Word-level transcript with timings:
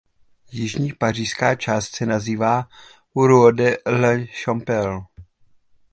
Jižní 0.51 0.93
pařížská 0.93 1.55
část 1.55 1.95
se 1.95 2.05
nazývá 2.05 2.69
"Rue 3.15 3.53
de 3.53 3.77
la 3.85 4.17
Chapelle". 4.43 5.01